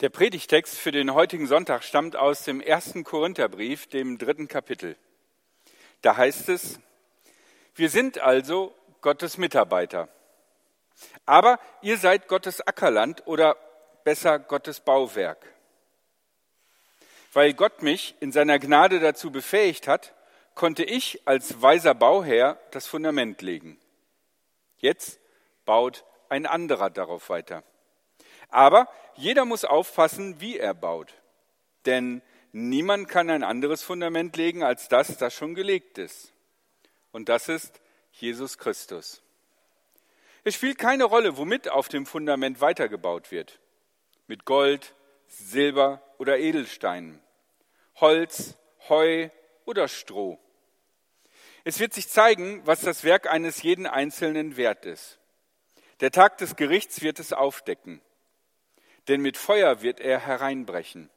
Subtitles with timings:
[0.00, 4.96] Der Predigtext für den heutigen Sonntag stammt aus dem ersten Korintherbrief, dem dritten Kapitel.
[6.02, 6.78] Da heißt es,
[7.74, 10.08] wir sind also Gottes Mitarbeiter.
[11.26, 13.56] Aber ihr seid Gottes Ackerland oder
[14.04, 15.52] besser Gottes Bauwerk.
[17.32, 20.14] Weil Gott mich in seiner Gnade dazu befähigt hat,
[20.54, 23.80] konnte ich als weiser Bauherr das Fundament legen.
[24.76, 25.18] Jetzt
[25.64, 27.64] baut ein anderer darauf weiter.
[28.48, 31.12] Aber jeder muss aufpassen, wie er baut.
[31.86, 36.32] Denn niemand kann ein anderes Fundament legen als das, das schon gelegt ist.
[37.12, 37.80] Und das ist
[38.12, 39.22] Jesus Christus.
[40.44, 43.60] Es spielt keine Rolle, womit auf dem Fundament weitergebaut wird.
[44.28, 44.94] Mit Gold,
[45.26, 47.20] Silber oder Edelsteinen,
[47.96, 48.56] Holz,
[48.88, 49.28] Heu
[49.64, 50.38] oder Stroh.
[51.64, 55.18] Es wird sich zeigen, was das Werk eines jeden Einzelnen wert ist.
[56.00, 58.00] Der Tag des Gerichts wird es aufdecken
[59.08, 61.10] denn mit Feuer wird er hereinbrechen.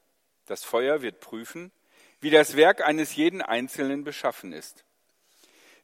[0.45, 1.71] Das Feuer wird prüfen,
[2.19, 4.85] wie das Werk eines jeden Einzelnen beschaffen ist.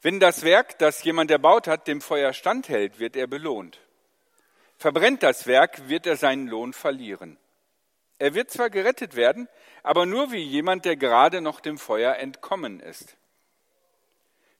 [0.01, 3.79] Wenn das Werk, das jemand erbaut hat, dem Feuer standhält, wird er belohnt.
[4.77, 7.37] Verbrennt das Werk, wird er seinen Lohn verlieren.
[8.19, 9.47] Er wird zwar gerettet werden,
[9.83, 13.17] aber nur wie jemand, der gerade noch dem Feuer entkommen ist.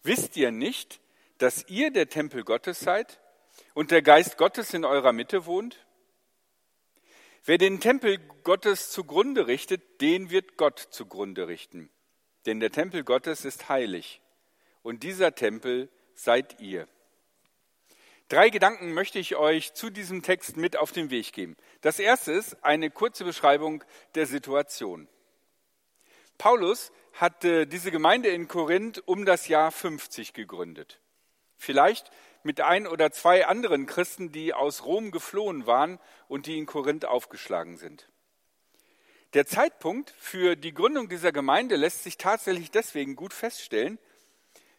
[0.04, 1.00] Wisst ihr nicht,
[1.38, 3.20] dass ihr der Tempel Gottes seid
[3.74, 5.87] und der Geist Gottes in eurer Mitte wohnt?
[7.48, 11.90] Wer den Tempel Gottes zugrunde richtet, den wird Gott zugrunde richten.
[12.46, 14.22] Denn der Tempel Gottes ist heilig
[14.84, 16.90] und dieser Tempel seid ihr.
[18.28, 21.56] Drei Gedanken möchte ich euch zu diesem Text mit auf den Weg geben.
[21.80, 23.82] Das erste ist eine kurze Beschreibung
[24.16, 25.08] der Situation.
[26.38, 31.00] Paulus hatte diese Gemeinde in Korinth um das Jahr 50 gegründet.
[31.56, 32.12] Vielleicht
[32.48, 37.06] mit ein oder zwei anderen Christen, die aus Rom geflohen waren und die in Korinth
[37.06, 38.08] aufgeschlagen sind.
[39.34, 44.00] Der Zeitpunkt für die Gründung dieser Gemeinde lässt sich tatsächlich deswegen gut feststellen,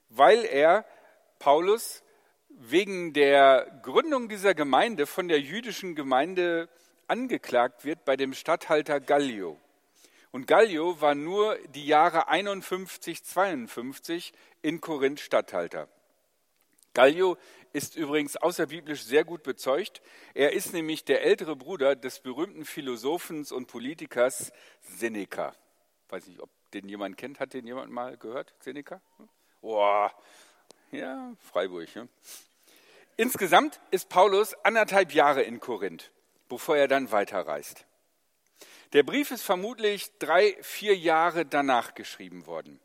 [0.09, 0.87] weil er
[1.39, 2.03] Paulus
[2.49, 6.71] wegen der Gründung dieser Gemeinde von der jüdischen Gemeinde
[7.07, 9.61] angeklagt wird bei dem Statthalter Gallio.
[10.31, 14.33] Und Gallio war nur die Jahre 51, 52
[14.63, 15.89] in Korinth Statthalter.
[16.99, 17.37] Gallio
[17.73, 20.03] ist übrigens außerbiblisch sehr gut bezeugt.
[20.35, 25.55] Er ist nämlich der ältere Bruder des berühmten Philosophen und Politikers Seneca.
[26.09, 27.41] Weiß nicht, ob den jemand kennt.
[27.41, 29.01] Hat den jemand mal gehört, Seneca?
[29.61, 30.13] Boah,
[30.91, 31.95] ja, Freiburg.
[31.95, 32.07] Ja.
[33.17, 36.13] Insgesamt ist Paulus anderthalb Jahre in Korinth,
[36.49, 37.85] bevor er dann weiterreist.
[38.93, 42.81] Der Brief ist vermutlich drei, vier Jahre danach geschrieben worden.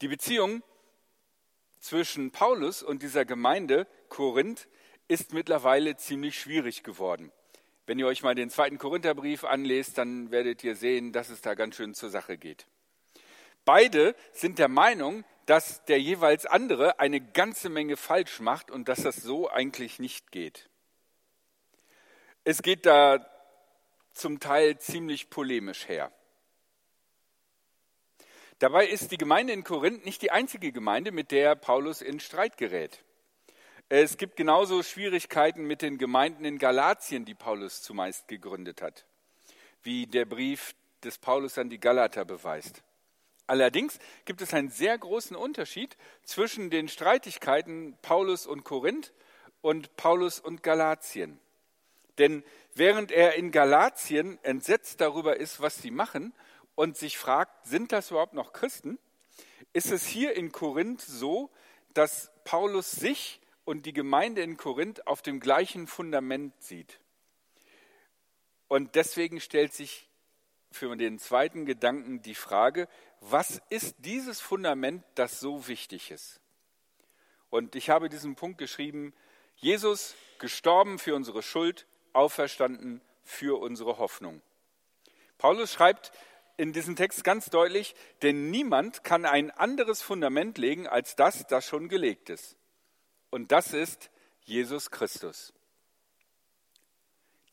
[0.00, 0.62] Die Beziehung
[1.84, 4.68] zwischen Paulus und dieser Gemeinde Korinth
[5.06, 7.30] ist mittlerweile ziemlich schwierig geworden.
[7.86, 11.52] Wenn ihr euch mal den zweiten Korintherbrief anlest, dann werdet ihr sehen, dass es da
[11.54, 12.66] ganz schön zur Sache geht.
[13.66, 19.02] Beide sind der Meinung, dass der jeweils andere eine ganze Menge falsch macht und dass
[19.02, 20.70] das so eigentlich nicht geht.
[22.44, 23.26] Es geht da
[24.14, 26.10] zum Teil ziemlich polemisch her.
[28.60, 32.56] Dabei ist die Gemeinde in Korinth nicht die einzige Gemeinde, mit der Paulus in Streit
[32.56, 33.02] gerät.
[33.88, 39.06] Es gibt genauso Schwierigkeiten mit den Gemeinden in Galatien, die Paulus zumeist gegründet hat,
[39.82, 42.82] wie der Brief des Paulus an die Galater beweist.
[43.46, 49.12] Allerdings gibt es einen sehr großen Unterschied zwischen den Streitigkeiten Paulus und Korinth
[49.60, 51.38] und Paulus und Galatien.
[52.18, 52.44] Denn
[52.74, 56.32] während er in Galatien entsetzt darüber ist, was sie machen,
[56.74, 58.98] und sich fragt, sind das überhaupt noch Christen,
[59.72, 61.50] ist es hier in Korinth so,
[61.94, 67.00] dass Paulus sich und die Gemeinde in Korinth auf dem gleichen Fundament sieht.
[68.68, 70.08] Und deswegen stellt sich
[70.70, 72.88] für den zweiten Gedanken die Frage,
[73.20, 76.40] was ist dieses Fundament, das so wichtig ist?
[77.50, 79.14] Und ich habe diesen Punkt geschrieben,
[79.56, 84.42] Jesus gestorben für unsere Schuld, auferstanden für unsere Hoffnung.
[85.38, 86.12] Paulus schreibt,
[86.56, 91.66] in diesem Text ganz deutlich, denn niemand kann ein anderes Fundament legen als das, das
[91.66, 92.56] schon gelegt ist.
[93.30, 94.10] Und das ist
[94.42, 95.52] Jesus Christus.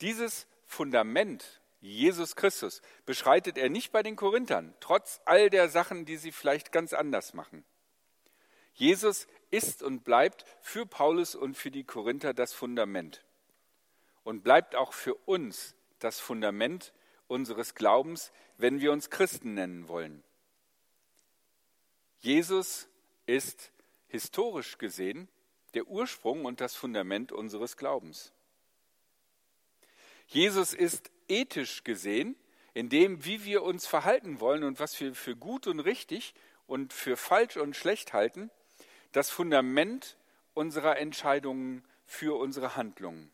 [0.00, 6.16] Dieses Fundament, Jesus Christus, beschreitet er nicht bei den Korinthern, trotz all der Sachen, die
[6.16, 7.64] sie vielleicht ganz anders machen.
[8.74, 13.24] Jesus ist und bleibt für Paulus und für die Korinther das Fundament
[14.24, 16.92] und bleibt auch für uns das Fundament
[17.32, 20.22] unseres Glaubens, wenn wir uns Christen nennen wollen.
[22.20, 22.88] Jesus
[23.26, 23.72] ist
[24.06, 25.28] historisch gesehen
[25.74, 28.32] der Ursprung und das Fundament unseres Glaubens.
[30.26, 32.36] Jesus ist ethisch gesehen,
[32.74, 36.34] in dem, wie wir uns verhalten wollen und was wir für gut und richtig
[36.66, 38.50] und für falsch und schlecht halten,
[39.12, 40.16] das Fundament
[40.54, 43.30] unserer Entscheidungen für unsere Handlungen.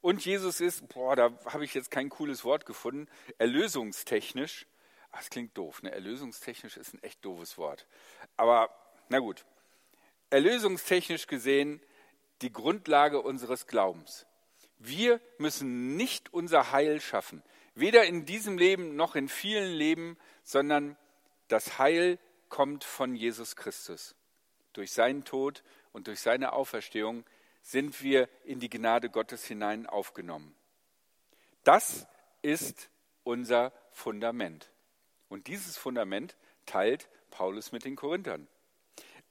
[0.00, 3.08] Und Jesus ist, boah, da habe ich jetzt kein cooles Wort gefunden,
[3.38, 4.66] erlösungstechnisch.
[5.10, 5.90] Ach, das klingt doof, ne?
[5.90, 7.86] Erlösungstechnisch ist ein echt doofes Wort.
[8.36, 8.70] Aber
[9.08, 9.44] na gut.
[10.30, 11.80] Erlösungstechnisch gesehen
[12.42, 14.26] die Grundlage unseres Glaubens.
[14.78, 17.42] Wir müssen nicht unser Heil schaffen,
[17.74, 20.96] weder in diesem Leben noch in vielen Leben, sondern
[21.48, 22.18] das Heil
[22.48, 24.14] kommt von Jesus Christus.
[24.72, 27.24] Durch seinen Tod und durch seine Auferstehung
[27.62, 30.54] sind wir in die Gnade Gottes hinein aufgenommen.
[31.64, 32.06] Das
[32.42, 32.88] ist
[33.24, 34.70] unser Fundament.
[35.28, 38.48] Und dieses Fundament teilt Paulus mit den Korinthern.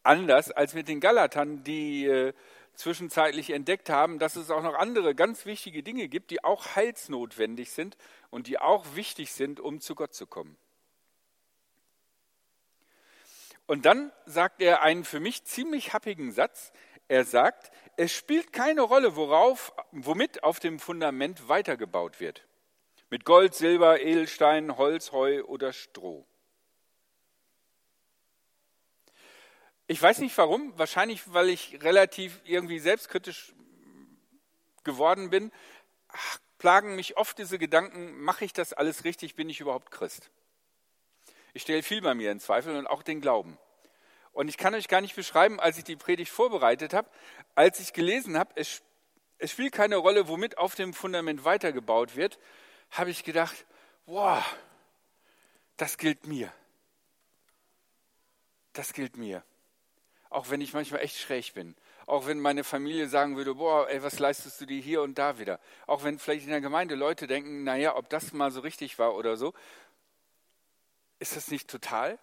[0.03, 2.33] Anders als mit den Galatern, die äh,
[2.77, 7.71] zwischenzeitlich entdeckt haben, dass es auch noch andere ganz wichtige Dinge gibt, die auch heilsnotwendig
[7.71, 7.97] sind
[8.29, 10.57] und die auch wichtig sind, um zu Gott zu kommen.
[13.65, 16.71] Und dann sagt er einen für mich ziemlich happigen Satz.
[17.09, 22.46] Er sagt, es spielt keine Rolle, worauf, womit auf dem Fundament weitergebaut wird.
[23.10, 26.26] Mit Gold, Silber, Edelstein, Holz, Heu oder Stroh.
[29.88, 33.54] Ich weiß nicht warum, wahrscheinlich weil ich relativ irgendwie selbstkritisch
[34.84, 35.52] geworden bin,
[36.10, 40.30] Ach, plagen mich oft diese Gedanken, mache ich das alles richtig, bin ich überhaupt Christ?
[41.54, 43.58] Ich stelle viel bei mir in Zweifel und auch den Glauben.
[44.38, 47.10] Und ich kann euch gar nicht beschreiben, als ich die Predigt vorbereitet habe,
[47.56, 48.84] als ich gelesen habe, es,
[49.39, 52.38] es spielt keine Rolle, womit auf dem Fundament weitergebaut wird,
[52.92, 53.66] habe ich gedacht,
[54.06, 54.44] wow,
[55.75, 56.54] das gilt mir.
[58.74, 59.42] Das gilt mir.
[60.30, 61.75] Auch wenn ich manchmal echt schräg bin.
[62.06, 65.39] Auch wenn meine Familie sagen würde, boah, ey, was leistest du dir hier und da
[65.39, 65.60] wieder?
[65.88, 69.16] Auch wenn vielleicht in der Gemeinde Leute denken, naja, ob das mal so richtig war
[69.16, 69.56] oder so.
[71.18, 72.19] Ist das nicht total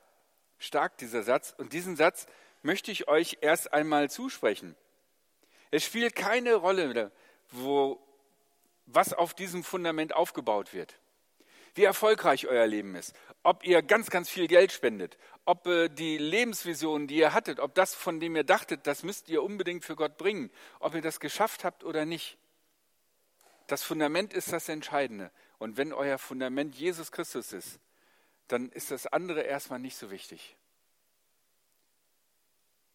[0.65, 1.55] stark, dieser Satz.
[1.57, 2.27] Und diesen Satz
[2.63, 4.75] möchte ich euch erst einmal zusprechen.
[5.71, 7.13] Es spielt keine Rolle,
[7.51, 8.01] wo,
[8.87, 10.99] was auf diesem Fundament aufgebaut wird.
[11.75, 16.19] Wie erfolgreich euer Leben ist, ob ihr ganz, ganz viel Geld spendet, ob äh, die
[16.19, 19.97] Lebensvision, die ihr hattet, ob das, von dem ihr dachtet, das müsst ihr unbedingt für
[19.97, 22.39] Gott bringen, ob ihr das geschafft habt oder nicht.
[23.67, 25.33] Das Fundament ist das Entscheidende.
[25.59, 27.81] Und wenn euer Fundament Jesus Christus ist,
[28.49, 30.57] dann ist das andere erstmal nicht so wichtig.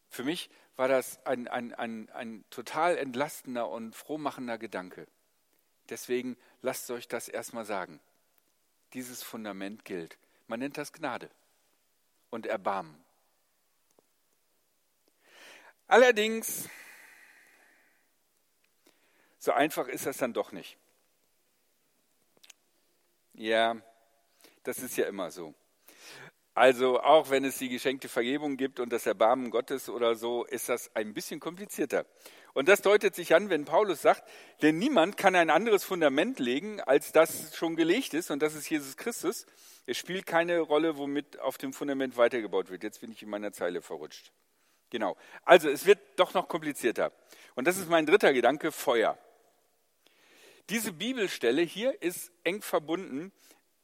[0.10, 5.07] Für mich war das ein, ein, ein, ein total entlastender und frohmachender Gedanke.
[5.90, 8.00] Deswegen lasst euch das erstmal sagen.
[8.94, 10.18] Dieses Fundament gilt.
[10.48, 11.30] Man nennt das Gnade
[12.30, 13.04] und Erbarmen.
[15.88, 16.69] Allerdings,
[19.40, 20.78] so einfach ist das dann doch nicht.
[23.34, 23.81] Ja,
[24.69, 25.56] das ist ja immer so.
[26.54, 30.69] Also auch wenn es die geschenkte Vergebung gibt und das Erbarmen Gottes oder so, ist
[30.69, 32.06] das ein bisschen komplizierter.
[32.54, 34.30] Und das deutet sich an, wenn Paulus sagt,
[34.62, 38.69] denn niemand kann ein anderes Fundament legen, als das schon gelegt ist, und das ist
[38.69, 39.48] Jesus Christus.
[39.88, 42.83] Es spielt keine Rolle, womit auf dem Fundament weitergebaut wird.
[42.83, 44.31] Jetzt bin ich in meiner Zeile verrutscht.
[44.92, 45.18] Genau.
[45.45, 47.12] Also es wird doch noch komplizierter.
[47.56, 49.18] Und das ist mein dritter Gedanke, Feuer.
[50.69, 53.31] Diese Bibelstelle hier ist eng verbunden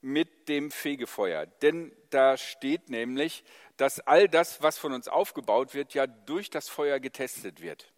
[0.06, 1.48] mit dem Fegefeuer.
[1.48, 3.44] Denn da steht nämlich,
[3.76, 7.92] dass all das, was von uns aufgebaut wird, ja durch das Feuer getestet wird.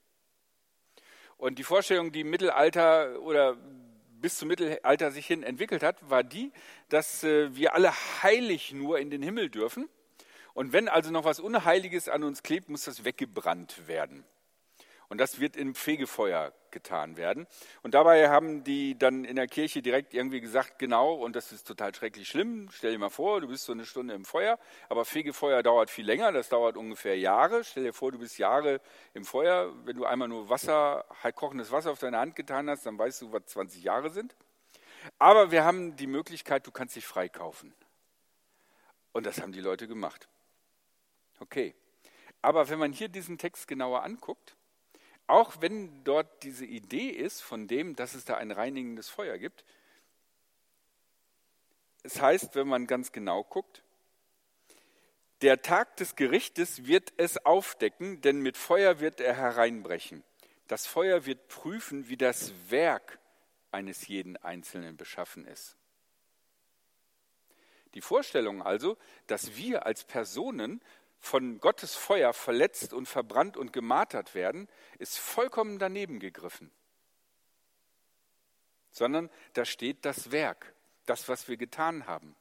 [1.36, 3.58] Und die Vorstellung, die im Mittelalter oder
[4.22, 6.54] bis zum Mittelalter sich hin entwickelt hat, war die,
[6.88, 7.92] dass äh, wir alle
[8.24, 9.90] heilig nur in den Himmel dürfen.
[10.54, 14.24] Und wenn also noch was Unheiliges an uns klebt, muss das weggebrannt werden.
[15.10, 17.48] Und das wird im Fegefeuer getan werden.
[17.82, 21.66] Und dabei haben die dann in der Kirche direkt irgendwie gesagt, genau, und das ist
[21.66, 22.68] total schrecklich schlimm.
[22.74, 24.60] Stell dir mal vor, du bist so eine Stunde im Feuer,
[24.90, 27.64] aber Fegefeuer dauert viel länger, das dauert ungefähr Jahre.
[27.64, 28.82] Stell dir vor, du bist Jahre
[29.14, 29.74] im Feuer.
[29.86, 33.22] Wenn du einmal nur Wasser, halt kochendes Wasser auf deine Hand getan hast, dann weißt
[33.22, 34.36] du, was 20 Jahre sind.
[35.20, 37.74] Aber wir haben die Möglichkeit, du kannst dich freikaufen.
[39.14, 40.28] Und das haben die Leute gemacht.
[41.40, 41.76] Okay.
[42.42, 44.57] Aber wenn man hier diesen Text genauer anguckt,
[45.27, 49.63] auch wenn dort diese Idee ist von dem, dass es da ein reinigendes Feuer gibt,
[52.03, 53.84] es heißt, wenn man ganz genau guckt,
[55.41, 60.24] der Tag des Gerichtes wird es aufdecken, denn mit Feuer wird er hereinbrechen.
[60.67, 63.19] Das Feuer wird prüfen, wie das Werk
[63.72, 65.75] eines jeden Einzelnen beschaffen ist.
[67.93, 70.81] Die Vorstellung also, dass wir als Personen
[71.19, 74.67] von Gottes Feuer verletzt und verbrannt und gemartert werden,
[75.00, 76.71] ist vollkommen daneben gegriffen.
[78.97, 80.74] sondern da steht das Werk,
[81.05, 82.36] das, was wir getan haben.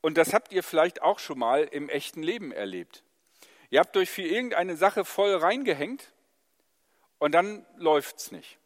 [0.00, 3.04] Und das habt ihr vielleicht auch schon mal im echten Leben erlebt.
[3.70, 6.12] Ihr habt euch für irgendeine Sache voll reingehängt
[7.18, 8.58] und dann läuft es nicht.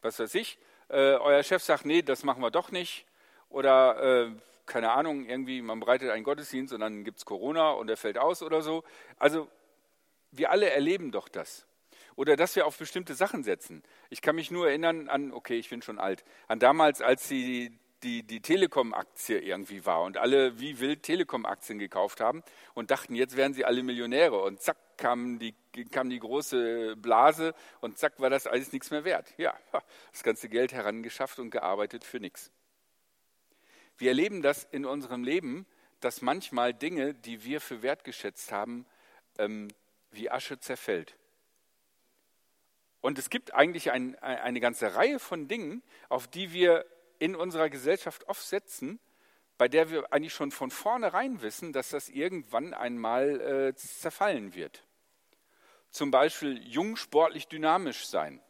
[0.00, 0.58] Was weiß ich,
[0.88, 3.06] äh, euer Chef sagt, nee, das machen wir doch nicht.
[3.50, 4.32] Oder äh,
[4.66, 8.18] keine Ahnung, irgendwie, man bereitet einen Gottesdienst und dann gibt es Corona und er fällt
[8.18, 8.84] aus oder so.
[9.18, 9.48] Also
[10.30, 11.66] wir alle erleben doch das.
[12.16, 13.82] Oder dass wir auf bestimmte Sachen setzen.
[14.08, 17.78] Ich kann mich nur erinnern an, okay, ich bin schon alt, an damals, als die,
[18.04, 22.42] die, die Telekom-Aktie irgendwie war und alle wie wild Telekom-Aktien gekauft haben
[22.74, 24.40] und dachten, jetzt werden sie alle Millionäre.
[24.40, 25.54] Und zack, kam die,
[25.90, 29.34] kam die große Blase und zack, war das alles nichts mehr wert.
[29.36, 29.54] Ja,
[30.12, 32.52] das ganze Geld herangeschafft und gearbeitet für nichts.
[33.96, 35.66] Wir erleben das in unserem Leben,
[36.00, 38.86] dass manchmal Dinge, die wir für wertgeschätzt haben,
[39.38, 39.68] ähm,
[40.10, 41.16] wie Asche zerfällt.
[43.00, 46.86] Und es gibt eigentlich ein, eine ganze Reihe von Dingen, auf die wir
[47.18, 48.98] in unserer Gesellschaft oft setzen,
[49.58, 54.84] bei der wir eigentlich schon von vornherein wissen, dass das irgendwann einmal äh, zerfallen wird.
[55.90, 58.40] Zum Beispiel jung, sportlich, dynamisch sein.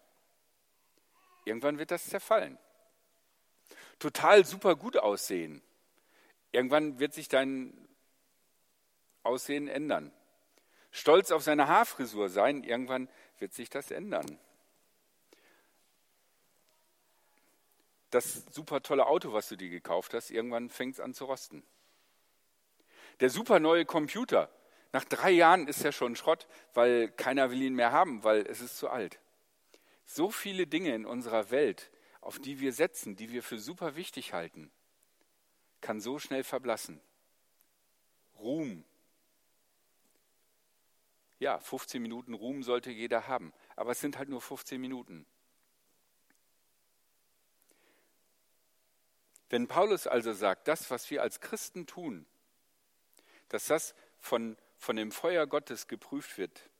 [1.44, 2.58] Irgendwann wird das zerfallen
[3.98, 5.62] total super gut aussehen.
[6.52, 7.88] Irgendwann wird sich dein
[9.22, 10.12] Aussehen ändern.
[10.90, 13.08] Stolz auf seine Haarfrisur sein, irgendwann
[13.38, 14.38] wird sich das ändern.
[18.10, 21.64] Das super tolle Auto, was du dir gekauft hast, irgendwann fängt es an zu rosten.
[23.18, 24.48] Der super neue Computer,
[24.92, 28.60] nach drei Jahren ist er schon Schrott, weil keiner will ihn mehr haben, weil es
[28.60, 29.18] ist zu alt.
[30.04, 31.90] So viele Dinge in unserer Welt
[32.24, 34.70] auf die wir setzen, die wir für super wichtig halten,
[35.82, 37.00] kann so schnell verblassen.
[38.38, 38.84] Ruhm.
[41.38, 45.26] Ja, 15 Minuten Ruhm sollte jeder haben, aber es sind halt nur 15 Minuten.
[49.50, 52.24] Wenn Paulus also sagt, das, was wir als Christen tun,
[53.50, 56.70] dass das von, von dem Feuer Gottes geprüft wird,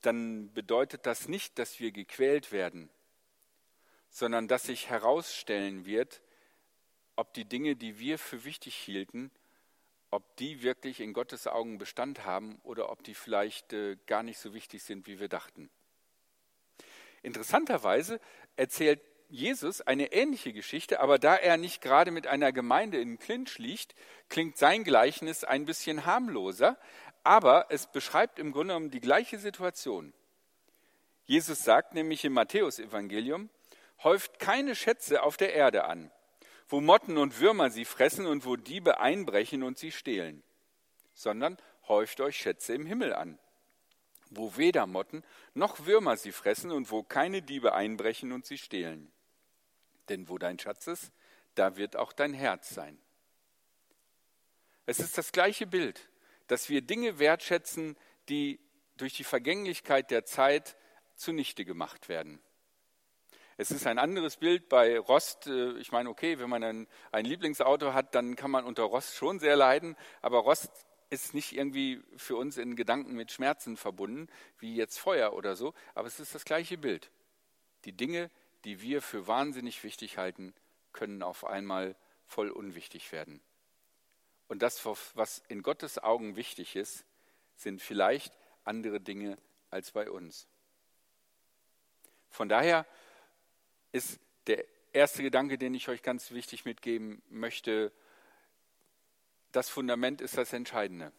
[0.00, 2.90] dann bedeutet das nicht, dass wir gequält werden,
[4.14, 6.22] sondern dass sich herausstellen wird,
[7.16, 9.32] ob die Dinge, die wir für wichtig hielten,
[10.12, 14.38] ob die wirklich in Gottes Augen Bestand haben oder ob die vielleicht äh, gar nicht
[14.38, 15.68] so wichtig sind, wie wir dachten.
[17.22, 18.20] Interessanterweise
[18.54, 23.58] erzählt Jesus eine ähnliche Geschichte, aber da er nicht gerade mit einer Gemeinde in Clinch
[23.58, 23.96] liegt,
[24.28, 26.78] klingt sein Gleichnis ein bisschen harmloser,
[27.24, 30.12] aber es beschreibt im Grunde genommen die gleiche Situation.
[31.24, 33.50] Jesus sagt nämlich im Matthäusevangelium,
[34.02, 36.10] häuft keine Schätze auf der Erde an,
[36.68, 40.42] wo Motten und Würmer sie fressen und wo Diebe einbrechen und sie stehlen,
[41.14, 41.56] sondern
[41.88, 43.38] häuft euch Schätze im Himmel an,
[44.30, 45.22] wo weder Motten
[45.54, 49.12] noch Würmer sie fressen und wo keine Diebe einbrechen und sie stehlen.
[50.08, 51.12] Denn wo dein Schatz ist,
[51.54, 52.98] da wird auch dein Herz sein.
[54.86, 56.08] Es ist das gleiche Bild,
[56.46, 57.96] dass wir Dinge wertschätzen,
[58.28, 58.60] die
[58.96, 60.76] durch die Vergänglichkeit der Zeit
[61.16, 62.40] zunichte gemacht werden.
[63.56, 65.46] Es ist ein anderes Bild bei Rost.
[65.46, 69.14] Äh, ich meine, okay, wenn man ein, ein Lieblingsauto hat, dann kann man unter Rost
[69.14, 70.70] schon sehr leiden, aber Rost
[71.10, 75.74] ist nicht irgendwie für uns in Gedanken mit Schmerzen verbunden, wie jetzt Feuer oder so,
[75.94, 77.10] aber es ist das gleiche Bild.
[77.84, 78.30] Die Dinge,
[78.64, 80.54] die wir für wahnsinnig wichtig halten,
[80.92, 81.94] können auf einmal
[82.26, 83.40] voll unwichtig werden.
[84.48, 87.04] Und das, was in Gottes Augen wichtig ist,
[87.56, 88.34] sind vielleicht
[88.64, 89.38] andere Dinge
[89.70, 90.48] als bei uns.
[92.30, 92.86] Von daher
[93.94, 97.92] ist der erste Gedanke, den ich euch ganz wichtig mitgeben möchte.
[99.52, 101.12] Das Fundament ist das Entscheidende.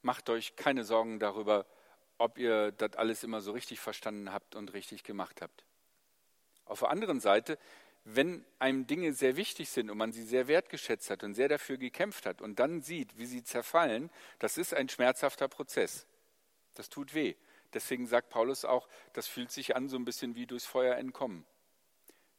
[0.00, 1.66] Macht euch keine Sorgen darüber,
[2.16, 5.62] ob ihr das alles immer so richtig verstanden habt und richtig gemacht habt.
[6.64, 7.58] Auf der anderen Seite,
[8.04, 11.76] wenn einem Dinge sehr wichtig sind und man sie sehr wertgeschätzt hat und sehr dafür
[11.76, 16.06] gekämpft hat und dann sieht, wie sie zerfallen, das ist ein schmerzhafter Prozess.
[16.74, 17.34] Das tut weh.
[17.74, 21.44] Deswegen sagt Paulus auch, das fühlt sich an so ein bisschen wie durchs Feuer entkommen.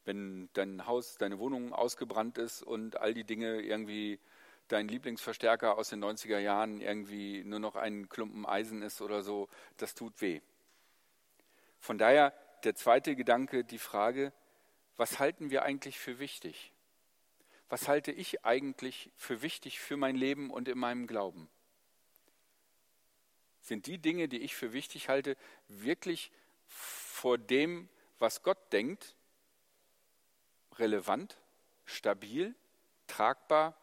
[0.05, 4.19] Wenn dein Haus, deine Wohnung ausgebrannt ist und all die Dinge irgendwie
[4.67, 9.49] dein Lieblingsverstärker aus den 90er Jahren irgendwie nur noch ein Klumpen Eisen ist oder so,
[9.77, 10.41] das tut weh.
[11.79, 14.31] Von daher der zweite Gedanke, die Frage,
[14.95, 16.71] was halten wir eigentlich für wichtig?
[17.69, 21.49] Was halte ich eigentlich für wichtig für mein Leben und in meinem Glauben?
[23.63, 25.37] Sind die Dinge, die ich für wichtig halte,
[25.69, 26.31] wirklich
[26.67, 27.87] vor dem,
[28.19, 29.15] was Gott denkt,
[30.73, 31.37] relevant,
[31.85, 32.53] stabil,
[33.07, 33.77] tragbar?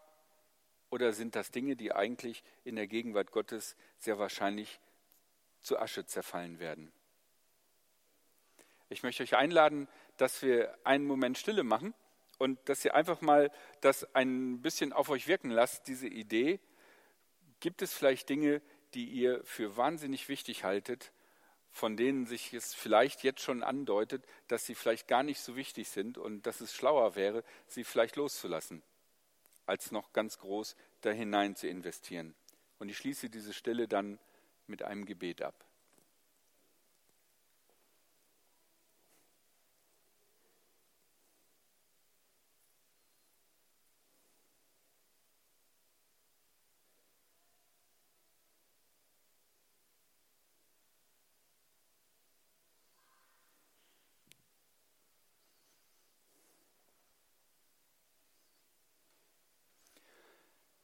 [0.91, 4.81] Oder sind das Dinge, die eigentlich in der Gegenwart Gottes sehr wahrscheinlich
[5.63, 6.93] zu Asche zerfallen werden?
[8.91, 11.95] Ich möchte euch einladen, dass wir einen Moment Stille machen
[12.39, 16.61] und dass ihr einfach mal das ein bisschen auf euch wirken lasst, diese Idee.
[17.61, 18.61] Gibt es vielleicht Dinge,
[18.95, 21.13] die ihr für wahnsinnig wichtig haltet,
[21.73, 25.89] von denen sich es vielleicht jetzt schon andeutet, dass sie vielleicht gar nicht so wichtig
[25.89, 28.83] sind und dass es schlauer wäre, sie vielleicht loszulassen,
[29.67, 32.35] als noch ganz groß da hinein zu investieren.
[32.79, 34.19] Und ich schließe diese Stille dann
[34.67, 35.55] mit einem Gebet ab.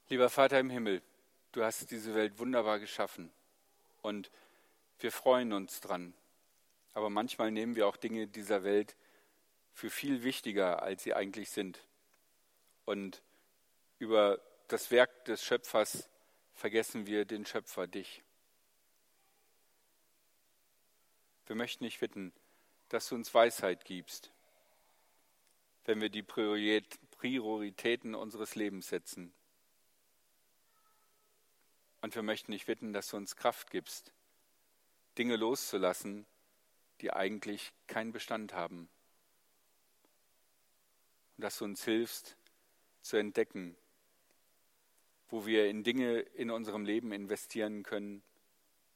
[0.08, 1.02] Lieber Vater im Himmel,
[1.50, 3.32] du hast diese Welt wunderbar geschaffen
[4.02, 4.30] und
[5.00, 6.14] wir freuen uns dran.
[6.94, 8.94] Aber manchmal nehmen wir auch Dinge dieser Welt
[9.72, 11.84] für viel wichtiger, als sie eigentlich sind.
[12.84, 13.20] Und
[13.98, 16.08] über das Werk des Schöpfers
[16.54, 18.22] vergessen wir den Schöpfer, dich.
[21.46, 22.32] Wir möchten dich bitten,
[22.90, 24.30] dass du uns Weisheit gibst,
[25.84, 29.32] wenn wir die Prioritäten unseres Lebens setzen.
[32.00, 34.12] Und wir möchten dich bitten, dass du uns Kraft gibst,
[35.18, 36.26] Dinge loszulassen,
[37.00, 38.88] die eigentlich keinen Bestand haben.
[41.36, 42.36] Und dass du uns hilfst
[43.02, 43.76] zu entdecken,
[45.28, 48.22] wo wir in Dinge in unserem Leben investieren können,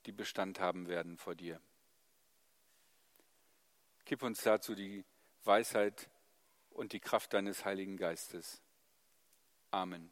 [0.06, 1.60] die Bestand haben werden vor dir.
[4.04, 5.04] Gib uns dazu die
[5.44, 6.08] Weisheit
[6.70, 8.62] und die Kraft deines Heiligen Geistes.
[9.70, 10.10] Amen.